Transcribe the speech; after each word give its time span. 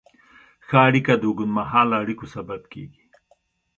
ښه 0.67 0.77
اړیکه 0.87 1.13
د 1.17 1.23
اوږدمهاله 1.29 1.95
اړیکو 2.03 2.25
سبب 2.35 2.61
کېږي. 2.73 3.03